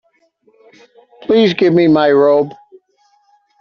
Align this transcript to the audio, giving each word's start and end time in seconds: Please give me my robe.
Please 1.21 1.53
give 1.53 1.73
me 1.75 1.87
my 1.87 2.09
robe. 2.09 2.53